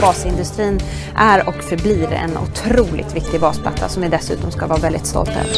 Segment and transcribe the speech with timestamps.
[0.00, 0.80] Basindustrin
[1.16, 5.54] är och förblir en otroligt viktig basplatta som vi dessutom ska vara väldigt stolta över.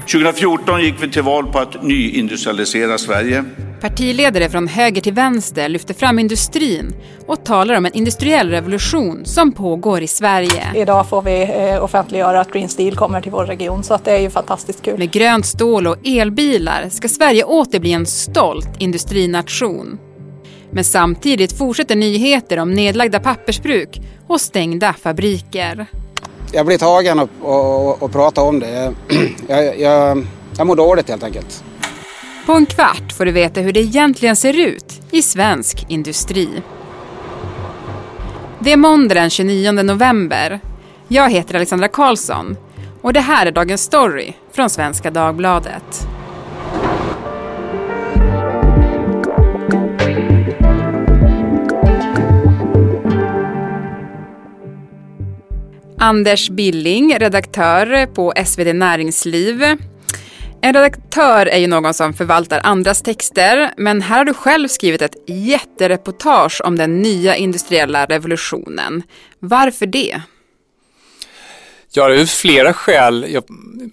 [0.00, 3.44] 2014 gick vi till val på att nyindustrialisera Sverige.
[3.80, 6.94] Partiledare från höger till vänster lyfter fram industrin
[7.26, 10.64] och talar om en industriell revolution som pågår i Sverige.
[10.74, 14.12] Idag får vi eh, offentliggöra att Green Steel kommer till vår region så att det
[14.12, 14.98] är ju fantastiskt kul.
[14.98, 19.98] Med grönt stål och elbilar ska Sverige åter bli en stolt industrination.
[20.70, 25.86] Men samtidigt fortsätter nyheter om nedlagda pappersbruk och stängda fabriker.
[26.52, 28.94] Jag blir tagen och, och, och pratar om det.
[29.48, 30.26] Jag, jag,
[30.58, 31.64] jag mår dåligt helt enkelt.
[32.46, 36.48] På en kvart får du veta hur det egentligen ser ut i svensk industri.
[38.58, 40.60] Det är måndag den 29 november.
[41.08, 42.56] Jag heter Alexandra Karlsson
[43.02, 46.08] och det här är dagens story från Svenska Dagbladet.
[56.06, 59.62] Anders Billing, redaktör på SvD Näringsliv.
[60.60, 65.02] En redaktör är ju någon som förvaltar andras texter, men här har du själv skrivit
[65.02, 69.02] ett jättereportage om den nya industriella revolutionen.
[69.38, 70.20] Varför det?
[71.92, 73.26] Ja, det är flera skäl.
[73.28, 73.44] Jag,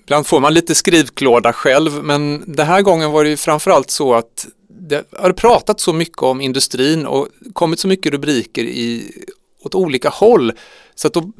[0.04, 4.14] ibland får man lite skrivklåda själv, men den här gången var det ju framförallt så
[4.14, 9.12] att det har pratat så mycket om industrin och kommit så mycket rubriker i,
[9.64, 10.52] åt olika håll.
[10.96, 11.32] Så att då,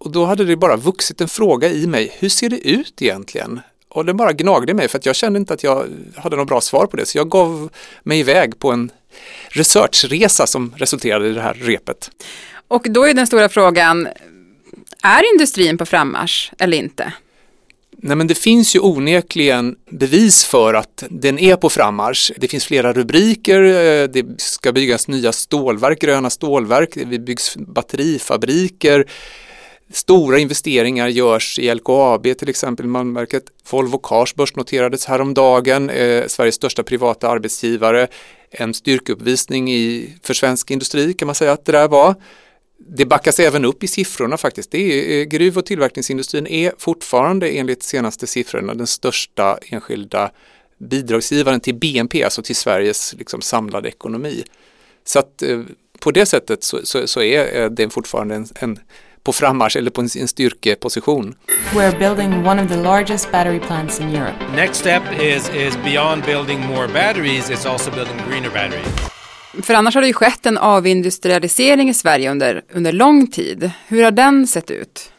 [0.00, 3.60] och då hade det bara vuxit en fråga i mig, hur ser det ut egentligen?
[3.88, 6.60] Och den bara gnagde mig för att jag kände inte att jag hade något bra
[6.60, 7.06] svar på det.
[7.06, 7.70] Så jag gav
[8.02, 8.90] mig iväg på en
[9.48, 12.10] researchresa som resulterade i det här repet.
[12.68, 14.08] Och då är den stora frågan,
[15.02, 17.12] är industrin på frammarsch eller inte?
[18.02, 22.32] Nej men det finns ju onekligen bevis för att den är på frammarsch.
[22.36, 23.60] Det finns flera rubriker,
[24.08, 29.06] det ska byggas nya stålverk, gröna stålverk, det byggs batterifabriker.
[29.92, 33.44] Stora investeringar görs i LKAB till exempel, Malmverket.
[33.70, 38.08] Volvo Cars börsnoterades häromdagen, eh, Sveriges största privata arbetsgivare.
[38.50, 42.14] En styrkeuppvisning i, för svensk industri kan man säga att det där var.
[42.78, 44.70] Det backas även upp i siffrorna faktiskt.
[44.70, 50.30] Det är, eh, gruv och tillverkningsindustrin är fortfarande enligt senaste siffrorna den största enskilda
[50.78, 54.44] bidragsgivaren till BNP, alltså till Sveriges liksom, samlade ekonomi.
[55.04, 55.60] Så att eh,
[56.00, 58.78] på det sättet så, så, så är eh, det fortfarande en, en
[59.24, 61.34] på frammarsch eller på en, en styrkeposition.
[61.74, 64.34] We're building one of the largest battery plants in Europe.
[64.56, 69.10] Next step is, is beyond building more batteries, it's also building greener batteries.
[69.62, 73.70] För annars har det ju skett en avindustrialisering i Sverige under, under lång tid.
[73.88, 75.12] Hur har den sett ut?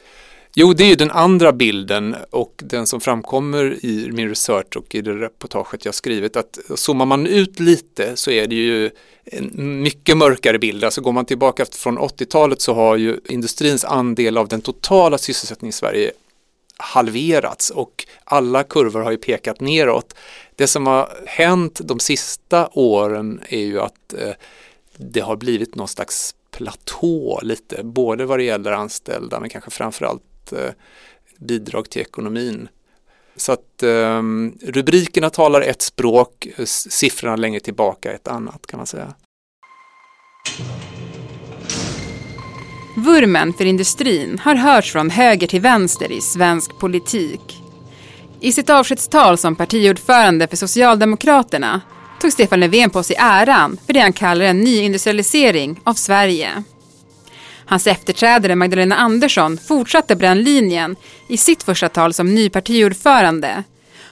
[0.54, 4.96] Jo, det är ju den andra bilden och den som framkommer i min research och
[4.96, 8.90] i det reportaget jag skrivit att zoomar man ut lite så är det ju
[9.24, 10.84] en mycket mörkare bild.
[10.84, 15.70] Alltså går man tillbaka från 80-talet så har ju industrins andel av den totala sysselsättningen
[15.70, 16.12] i Sverige
[16.78, 20.16] halverats och alla kurvor har ju pekat neråt.
[20.56, 24.34] Det som har hänt de sista åren är ju att eh,
[24.98, 30.24] det har blivit någon slags platå lite, både vad det gäller anställda men kanske framförallt
[30.54, 30.72] Eh,
[31.40, 32.68] bidrag till ekonomin.
[33.36, 34.22] Så att eh,
[34.62, 39.14] rubrikerna talar ett språk, siffrorna längre tillbaka ett annat kan man säga.
[42.98, 47.58] Vurmen för industrin har hörts från höger till vänster i svensk politik.
[48.40, 51.82] I sitt avskedstal som partiordförande för Socialdemokraterna
[52.22, 56.64] tog Stefan Löfven på sig äran för det han kallar en nyindustrialisering av Sverige.
[57.72, 60.96] Hans efterträdare Magdalena Andersson fortsatte brännlinjen
[61.30, 63.64] i sitt första tal som ny partiordförande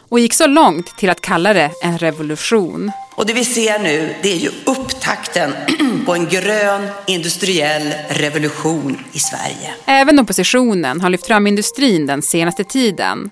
[0.10, 2.92] och gick så långt till att kalla det en revolution.
[3.16, 5.54] Och det vi ser nu det är ju upptakten
[6.06, 9.74] på en grön industriell revolution i Sverige.
[9.86, 13.30] Även oppositionen har lyft fram industrin den senaste tiden.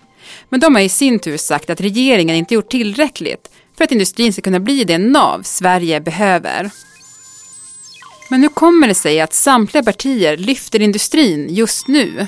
[0.49, 4.33] Men de har i sin tur sagt att regeringen inte gjort tillräckligt för att industrin
[4.33, 6.71] ska kunna bli det nav Sverige behöver.
[8.29, 12.27] Men hur kommer det sig att samtliga partier lyfter industrin just nu?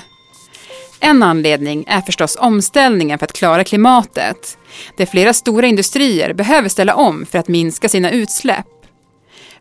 [1.00, 4.58] En anledning är förstås omställningen för att klara klimatet.
[4.96, 8.66] Där flera stora industrier behöver ställa om för att minska sina utsläpp.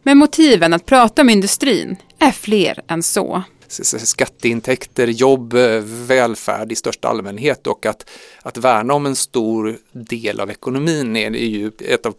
[0.04, 6.76] Men motiven att prata om industrin är fler än så skatteintäkter, jobb, eh, välfärd i
[6.76, 8.10] största allmänhet och att,
[8.42, 12.12] att värna om en stor del av ekonomin är, är ju ett av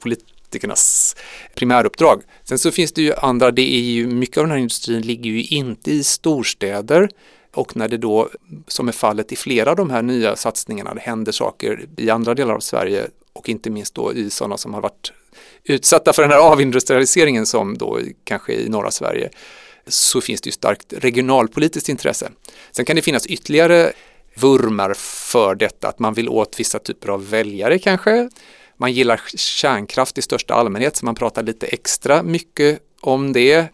[0.50, 1.16] politikernas
[1.54, 2.22] primäruppdrag.
[2.44, 5.30] Sen så finns det ju andra, det är ju mycket av den här industrin ligger
[5.30, 7.08] ju inte i storstäder
[7.54, 8.28] och när det då,
[8.68, 12.34] som är fallet i flera av de här nya satsningarna, det händer saker i andra
[12.34, 15.12] delar av Sverige och inte minst då i sådana som har varit
[15.64, 19.30] utsatta för den här avindustrialiseringen som då kanske i norra Sverige
[19.86, 22.30] så finns det ju starkt regionalpolitiskt intresse.
[22.70, 23.92] Sen kan det finnas ytterligare
[24.34, 28.28] vurmar för detta, att man vill åt vissa typer av väljare kanske.
[28.80, 33.66] Man gillar kärnkraft i största allmänhet så man pratar lite extra mycket om det.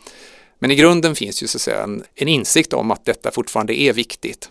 [0.59, 3.81] Men i grunden finns ju så att säga en, en insikt om att detta fortfarande
[3.81, 4.49] är viktigt.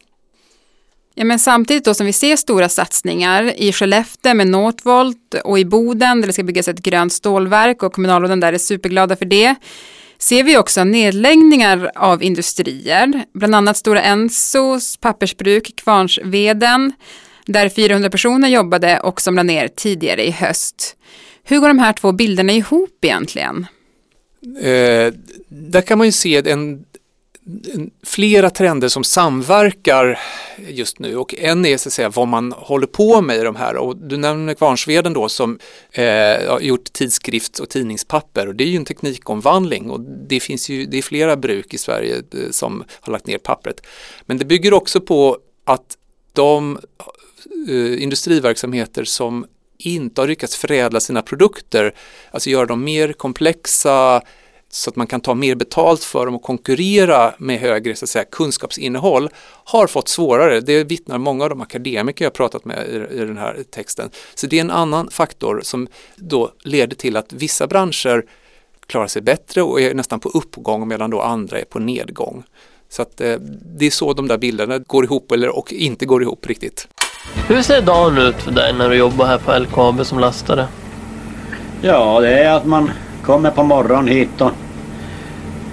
[1.16, 5.66] Ja, men samtidigt då som vi ser stora satsningar i Skellefteå med Northvolt och i
[5.66, 9.56] Boden där det ska byggas ett grönt stålverk och kommunalråden där är superglada för det
[10.18, 16.94] ser vi också nedläggningar av industrier, bland annat Stora Ensos pappersbruk Kvarnsveden,
[17.46, 20.96] där 400 personer jobbade och som lade ner tidigare i höst.
[21.44, 23.68] Hur går de här två bilderna ihop egentligen?
[24.62, 25.14] Eh,
[25.48, 26.86] där kan man ju se en,
[28.04, 30.20] flera trender som samverkar
[30.68, 33.56] just nu och en är så att säga vad man håller på med i de
[33.56, 35.60] här och du nämner Kvarnsveden då som
[35.92, 40.86] eh, gjort tidskrifts och tidningspapper och det är ju en teknikomvandling och det finns ju,
[40.86, 43.86] det är flera bruk i Sverige eh, som har lagt ner pappret.
[44.26, 45.98] Men det bygger också på att
[46.34, 46.80] de
[47.68, 49.46] eh, industriverksamheter som
[49.78, 51.96] inte har lyckats förädla sina produkter,
[52.32, 54.22] alltså göra dem mer komplexa,
[54.70, 58.10] så att man kan ta mer betalt för dem och konkurrera med högre så att
[58.10, 59.30] säga, kunskapsinnehåll
[59.64, 60.60] har fått svårare.
[60.60, 64.10] Det vittnar många av de akademiker jag pratat med i, i den här texten.
[64.36, 68.26] Så det är en annan faktor som då leder till att vissa branscher
[68.88, 72.44] klarar sig bättre och är nästan på uppgång medan då andra är på nedgång.
[72.90, 73.36] Så att eh,
[73.78, 76.88] det är så de där bilderna går ihop eller och inte går ihop riktigt.
[77.48, 80.68] Hur ser dagen ut för dig när du jobbar här på LKAB som lastare?
[81.82, 82.92] Ja, det är att man
[83.24, 84.52] kommer på morgonen hit och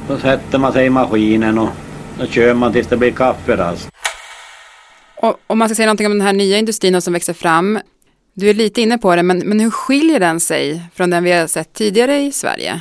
[0.08, 1.69] så sätter man sig i maskinen och
[2.19, 3.90] då kör man tills det blir kafferast.
[5.16, 7.78] Och om man ska säga någonting om den här nya industrin som växer fram.
[8.34, 11.32] Du är lite inne på det, men, men hur skiljer den sig från den vi
[11.32, 12.81] har sett tidigare i Sverige?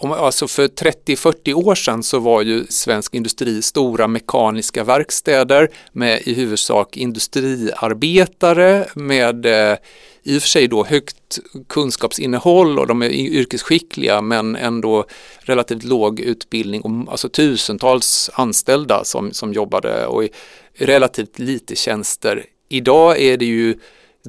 [0.00, 6.22] Om, alltså för 30-40 år sedan så var ju svensk industri stora mekaniska verkstäder med
[6.24, 9.78] i huvudsak industriarbetare med eh,
[10.22, 15.04] i och för sig då högt kunskapsinnehåll och de är yrkesskickliga men ändå
[15.38, 20.28] relativt låg utbildning och alltså tusentals anställda som, som jobbade och
[20.74, 22.44] relativt lite tjänster.
[22.68, 23.78] Idag är det ju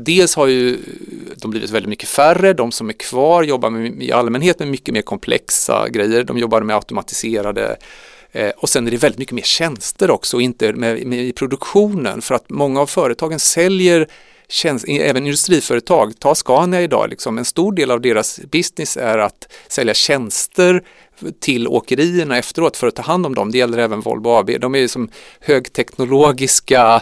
[0.06, 0.78] Dels har ju
[1.36, 4.94] de blivit väldigt mycket färre, de som är kvar jobbar med, i allmänhet med mycket
[4.94, 7.78] mer komplexa grejer, de jobbar med automatiserade
[8.31, 11.34] eh, och sen är det väldigt mycket mer tjänster också och inte med, med i
[11.34, 14.07] produktionen för att många av företagen säljer
[14.50, 19.48] tjänst, även industriföretag, ta Scania idag, liksom, en stor del av deras business är att
[19.68, 20.84] sälja tjänster
[21.40, 23.51] till åkerierna efteråt för att ta hand om dem.
[23.51, 24.51] Det gäller även Volvo AB.
[24.60, 25.10] De är som
[25.40, 27.01] högteknologiska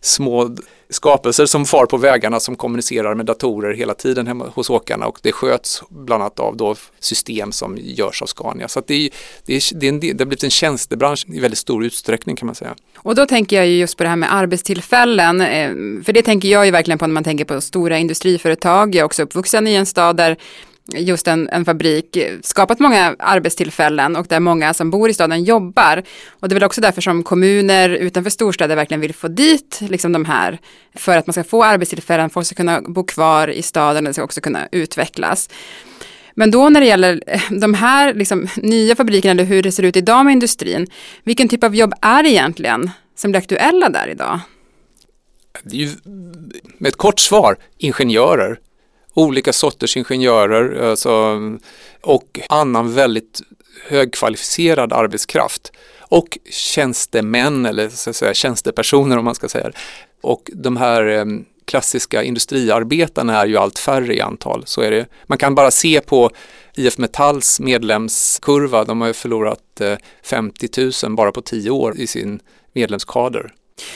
[0.00, 0.56] små
[0.90, 5.18] skapelser som far på vägarna som kommunicerar med datorer hela tiden hemma hos åkarna och
[5.22, 8.68] det sköts bland annat av då system som görs av Scania.
[8.68, 9.10] Så det, är,
[9.46, 12.46] det, är, det, är en, det har blivit en tjänstebransch i väldigt stor utsträckning kan
[12.46, 12.74] man säga.
[12.96, 15.70] Och då tänker jag ju just på det här med arbetstillfällen, eh,
[16.04, 18.94] för det tänker jag ju verkligen på när man tänker på stora industriföretag.
[18.94, 20.36] Jag är också uppvuxen i en stad där
[20.94, 26.02] just en, en fabrik skapat många arbetstillfällen och där många som bor i staden jobbar.
[26.30, 30.12] Och det är väl också därför som kommuner utanför storstäder verkligen vill få dit liksom
[30.12, 30.58] de här
[30.94, 34.14] för att man ska få arbetstillfällen, folk ska kunna bo kvar i staden och det
[34.14, 35.48] ska också kunna utvecklas.
[36.34, 39.82] Men då när det gäller eh, de här liksom, nya fabrikerna eller hur det ser
[39.82, 40.86] ut idag med industrin,
[41.24, 44.40] vilken typ av jobb är det egentligen som blir aktuella där idag?
[45.62, 45.90] Det är ju,
[46.78, 48.58] med ett kort svar, ingenjörer
[49.16, 51.40] olika sorters ingenjörer alltså,
[52.00, 53.40] och annan väldigt
[53.88, 59.70] högkvalificerad arbetskraft och tjänstemän eller så att säga, tjänstepersoner om man ska säga.
[60.20, 61.24] Och de här eh,
[61.64, 64.62] klassiska industriarbetarna är ju allt färre i antal.
[64.66, 65.06] Så är det.
[65.26, 66.30] Man kan bara se på
[66.74, 70.68] IF Metalls medlemskurva, de har ju förlorat eh, 50
[71.04, 72.40] 000 bara på tio år i sin
[72.72, 73.52] medlemskader.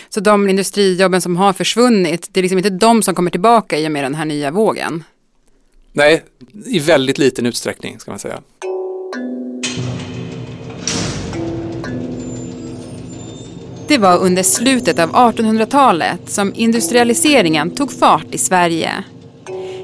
[0.09, 3.87] Så de industrijobben som har försvunnit, det är liksom inte de som kommer tillbaka i
[3.87, 5.05] och med den här nya vågen?
[5.92, 6.23] Nej,
[6.66, 8.40] i väldigt liten utsträckning ska man säga.
[13.88, 18.90] Det var under slutet av 1800-talet som industrialiseringen tog fart i Sverige.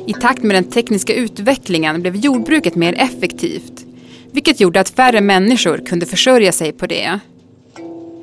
[0.06, 3.84] I takt med den tekniska utvecklingen blev jordbruket mer effektivt,
[4.32, 7.18] vilket gjorde att färre människor kunde försörja sig på det.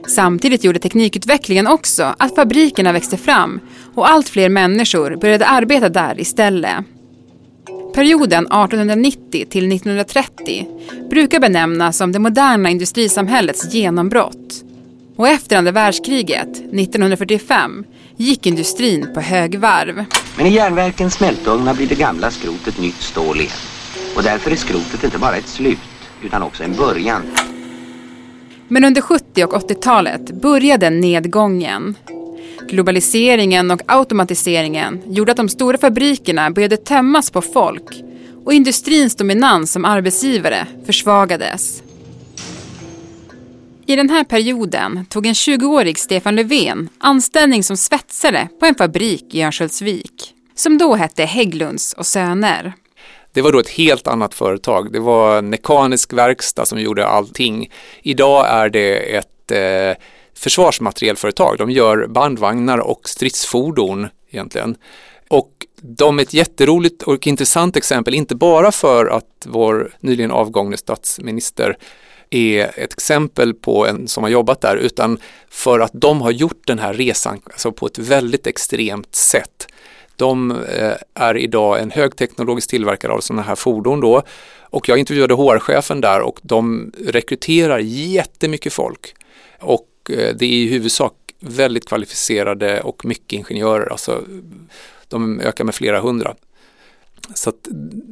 [0.07, 3.59] Samtidigt gjorde teknikutvecklingen också att fabrikerna växte fram
[3.95, 6.75] och allt fler människor började arbeta där istället.
[7.93, 10.67] Perioden 1890 till 1930
[11.09, 14.63] brukar benämnas som det moderna industrisamhällets genombrott.
[15.15, 17.85] Och efter andra världskriget, 1945,
[18.17, 20.05] gick industrin på högvarv.
[20.37, 23.51] Men i järnverkens smältugnar blir det gamla skrotet nytt stål igen.
[24.15, 25.79] Och därför är skrotet inte bara ett slut,
[26.23, 27.21] utan också en början.
[28.67, 31.95] Men under 70 och 80-talet började nedgången.
[32.69, 38.03] Globaliseringen och automatiseringen gjorde att de stora fabrikerna började tömmas på folk
[38.45, 41.83] och industrins dominans som arbetsgivare försvagades.
[43.85, 49.35] I den här perioden tog en 20-årig Stefan Löfven anställning som svetsare på en fabrik
[49.35, 52.73] i Örnsköldsvik som då hette Hägglunds och Söner.
[53.33, 54.93] Det var då ett helt annat företag.
[54.93, 57.71] Det var en mekanisk verkstad som gjorde allting.
[58.01, 60.03] Idag är det ett eh,
[60.35, 61.57] försvarsmaterielföretag.
[61.57, 64.75] De gör bandvagnar och stridsfordon egentligen.
[65.27, 70.77] Och de är ett jätteroligt och intressant exempel, inte bara för att vår nyligen avgångne
[70.77, 71.77] statsminister
[72.29, 75.17] är ett exempel på en som har jobbat där, utan
[75.49, 79.67] för att de har gjort den här resan alltså på ett väldigt extremt sätt.
[80.15, 84.21] De eh, är idag en högteknologisk tillverkare av sådana här fordon då
[84.61, 89.15] och jag intervjuade HR-chefen där och de rekryterar jättemycket folk
[89.59, 94.23] och Eh, det är i huvudsak väldigt kvalificerade och mycket ingenjörer, alltså
[95.07, 96.35] de ökar med flera hundra.
[97.33, 97.53] Så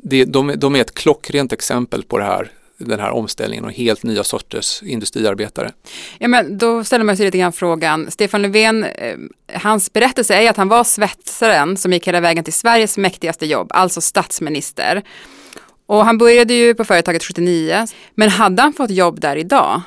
[0.03, 2.51] det, de, de är ett klockrent exempel på det här
[2.86, 5.71] den här omställningen och helt nya sorters industriarbetare.
[6.17, 9.17] Ja, men då ställer man sig lite grann frågan, Stefan Löfven, eh,
[9.53, 13.71] hans berättelse är att han var svetsaren som gick hela vägen till Sveriges mäktigaste jobb,
[13.74, 15.01] alltså statsminister.
[15.86, 19.81] Och han började ju på företaget 79, men hade han fått jobb där idag?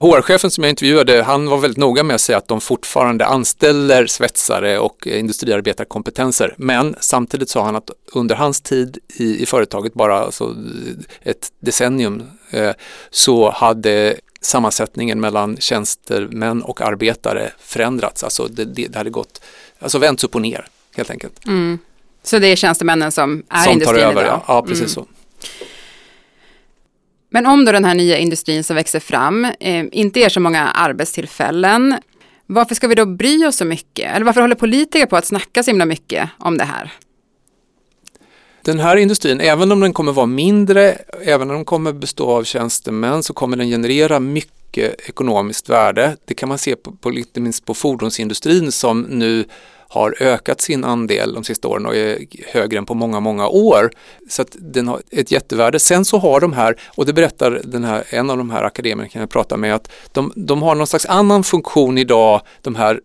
[0.00, 4.06] HR-chefen som jag intervjuade, han var väldigt noga med att säga att de fortfarande anställer
[4.06, 6.54] svetsare och industriarbetarkompetenser.
[6.56, 10.56] Men samtidigt sa han att under hans tid i, i företaget, bara alltså
[11.22, 12.70] ett decennium, eh,
[13.10, 18.24] så hade sammansättningen mellan tjänstemän och arbetare förändrats.
[18.24, 19.42] Alltså det, det, hade gått,
[19.78, 20.66] alltså vänts upp och ner
[20.96, 21.46] helt enkelt.
[21.46, 21.78] Mm.
[22.22, 24.42] Så det är tjänstemännen som är som industrin tar över, idag?
[24.46, 24.88] Ja, ja precis mm.
[24.88, 25.06] så.
[27.30, 30.70] Men om då den här nya industrin som växer fram eh, inte ger så många
[30.70, 31.94] arbetstillfällen,
[32.46, 34.16] varför ska vi då bry oss så mycket?
[34.16, 36.92] Eller varför håller politiker på att snacka så himla mycket om det här?
[38.62, 42.44] Den här industrin, även om den kommer vara mindre, även om den kommer bestå av
[42.44, 46.16] tjänstemän, så kommer den generera mycket ekonomiskt värde.
[46.24, 49.44] Det kan man se på, på inte minst på fordonsindustrin som nu
[49.90, 53.90] har ökat sin andel de sista åren och är högre än på många, många år.
[54.28, 55.78] Så att den har ett jättevärde.
[55.78, 59.22] Sen så har de här, och det berättar den här, en av de här akademikerna
[59.22, 63.00] jag pratar med, att de, de har någon slags annan funktion idag, de här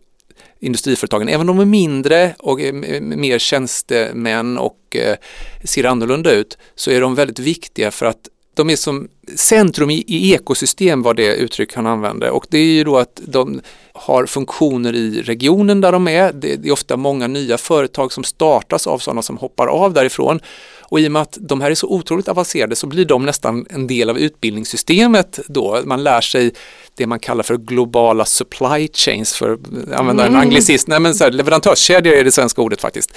[0.60, 5.16] industriföretagen, även om de är mindre och är mer tjänstemän och eh,
[5.64, 10.04] ser annorlunda ut, så är de väldigt viktiga för att de är som centrum i,
[10.08, 13.62] i ekosystem var det uttryck han använde och det är ju då att de
[13.96, 16.34] har funktioner i regionen där de är.
[16.34, 20.40] Det, det är ofta många nya företag som startas av sådana som hoppar av därifrån
[20.88, 23.66] och i och med att de här är så otroligt avancerade så blir de nästan
[23.70, 25.82] en del av utbildningssystemet då.
[25.86, 26.52] Man lär sig
[26.96, 29.60] det man kallar för globala supply chains för att
[30.00, 30.36] använda mm.
[30.36, 30.92] en anglicism.
[30.92, 33.14] Nej, men så här, leverantörskedjor är det svenska ordet faktiskt.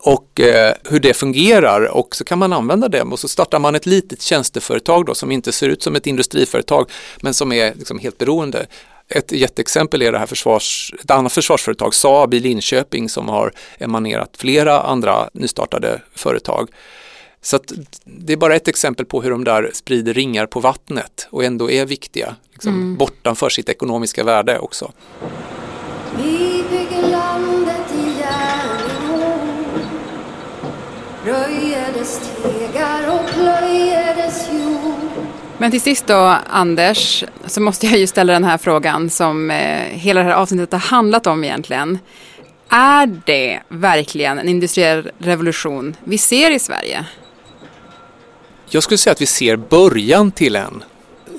[0.00, 3.74] Och eh, hur det fungerar och så kan man använda det och så startar man
[3.74, 7.98] ett litet tjänsteföretag då som inte ser ut som ett industriföretag men som är liksom
[7.98, 8.66] helt beroende.
[9.10, 14.36] Ett jätteexempel är det här försvars, ett annat försvarsföretag, Saab i Linköping som har emanerat
[14.36, 16.68] flera andra nystartade företag.
[17.42, 17.58] Så
[18.04, 21.70] det är bara ett exempel på hur de där sprider ringar på vattnet och ändå
[21.70, 22.96] är viktiga, liksom, mm.
[22.96, 24.92] bortanför sitt ekonomiska värde också.
[26.16, 29.40] Vi bygger landet i järnhål
[31.24, 34.09] Röjer dess tegar och plöjer
[35.60, 39.82] men till sist då, Anders, så måste jag ju ställa den här frågan som eh,
[39.88, 41.98] hela det här avsnittet har handlat om egentligen.
[42.68, 47.04] Är det verkligen en industriell revolution vi ser i Sverige?
[48.68, 50.84] Jag skulle säga att vi ser början till en.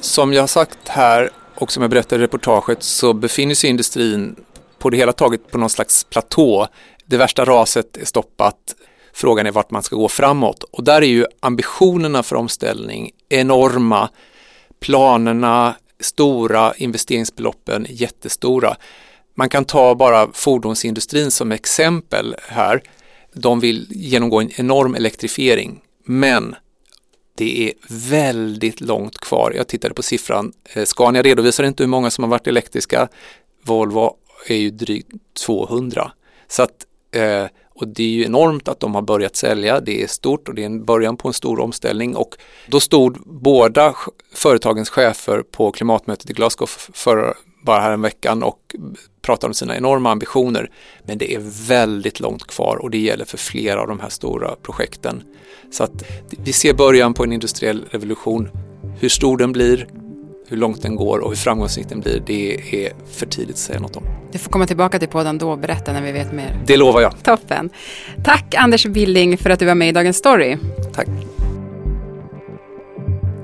[0.01, 4.35] Som jag har sagt här och som jag berättade i reportaget så befinner sig industrin
[4.79, 6.67] på det hela taget på någon slags platå.
[7.05, 8.55] Det värsta raset är stoppat.
[9.13, 14.09] Frågan är vart man ska gå framåt och där är ju ambitionerna för omställning enorma.
[14.79, 18.75] Planerna stora, investeringsbeloppen jättestora.
[19.35, 22.81] Man kan ta bara fordonsindustrin som exempel här.
[23.33, 26.55] De vill genomgå en enorm elektrifiering, men
[27.35, 29.53] det är väldigt långt kvar.
[29.55, 30.53] Jag tittade på siffran.
[30.73, 33.07] Eh, Scania redovisar inte hur många som har varit elektriska.
[33.63, 34.15] Volvo
[34.47, 35.11] är ju drygt
[35.45, 36.11] 200.
[36.47, 37.45] Så att, eh,
[37.81, 39.79] och det är ju enormt att de har börjat sälja.
[39.79, 42.15] Det är stort och det är en början på en stor omställning.
[42.15, 42.35] Och
[42.67, 43.95] då stod båda
[44.33, 47.33] företagens chefer på klimatmötet i Glasgow för
[47.63, 48.75] bara här en veckan och
[49.21, 50.71] pratade om sina enorma ambitioner.
[51.03, 54.55] Men det är väldigt långt kvar och det gäller för flera av de här stora
[54.61, 55.23] projekten.
[55.71, 58.49] Så att vi ser början på en industriell revolution.
[58.99, 59.87] Hur stor den blir,
[60.51, 62.55] hur långt den går och hur framgångsrik den blir, det
[62.85, 64.03] är för tidigt att säga något om.
[64.31, 66.59] Du får komma tillbaka till podden då och berätta när vi vet mer.
[66.65, 67.23] Det lovar jag.
[67.23, 67.69] Toppen.
[68.23, 70.57] Tack Anders Billing för att du var med i Dagens Story.
[70.93, 71.07] Tack.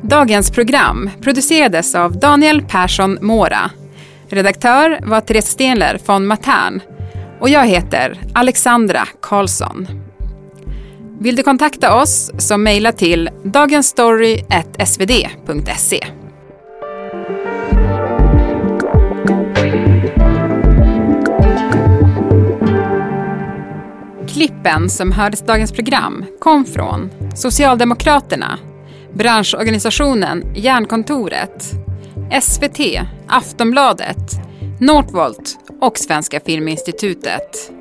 [0.02, 3.72] Dagens program producerades av Daniel Persson Mora.
[4.30, 6.82] Redaktör var Therese Stenler von Matern.
[7.40, 9.88] Och jag heter Alexandra Karlsson.
[11.20, 16.08] Vill du kontakta oss så mejla till dagensstory.svd.se.
[24.38, 28.60] Klippen som hördes i dagens program kom från Socialdemokraterna,
[29.13, 31.72] branschorganisationen Järnkontoret,
[32.41, 32.79] SVT,
[33.27, 34.17] Aftonbladet,
[34.79, 37.72] Northvolt och Svenska Filminstitutet.